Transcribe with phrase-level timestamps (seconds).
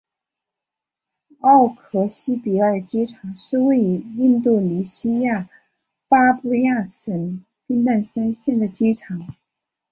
[1.41, 5.47] 奥克西比尔机场是位于印度尼西亚
[6.07, 9.35] 巴布亚省宾坦山县的机场。